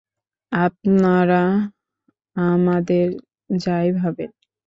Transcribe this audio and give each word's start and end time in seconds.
আপনারা 0.51 1.43
আমদের 2.35 3.07
যাই 3.57 3.87
ভাবেন। 3.93 4.29